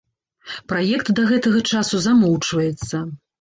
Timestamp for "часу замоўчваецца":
1.75-3.05